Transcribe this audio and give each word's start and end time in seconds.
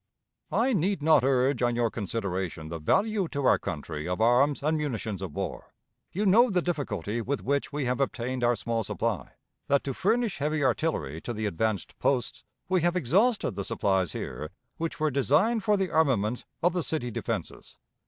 "I 0.51 0.73
need 0.73 1.03
not 1.03 1.23
urge 1.23 1.61
on 1.61 1.75
your 1.75 1.91
consideration 1.91 2.69
the 2.69 2.79
value 2.79 3.27
to 3.27 3.45
our 3.45 3.59
country 3.59 4.07
of 4.09 4.19
arms 4.19 4.63
and 4.63 4.75
munitions 4.75 5.21
of 5.21 5.35
war: 5.35 5.75
you 6.11 6.25
know 6.25 6.49
the 6.49 6.59
difficulty 6.59 7.21
with 7.21 7.43
which 7.43 7.71
we 7.71 7.85
have 7.85 7.99
obtained 7.99 8.43
our 8.43 8.55
small 8.55 8.83
supply; 8.83 9.33
that, 9.67 9.83
to 9.83 9.93
furnish 9.93 10.39
heavy 10.39 10.63
artillery 10.63 11.21
to 11.21 11.33
the 11.33 11.45
advanced 11.45 11.95
posts, 11.99 12.43
we 12.67 12.81
have 12.81 12.95
exhausted 12.95 13.51
the 13.55 13.63
supplies 13.63 14.13
here 14.13 14.49
which 14.77 14.99
were 14.99 15.11
designed 15.11 15.63
for 15.63 15.77
the 15.77 15.91
armament 15.91 16.45
of 16.63 16.73
the 16.73 16.81
city 16.81 17.11
defenses. 17.11 17.77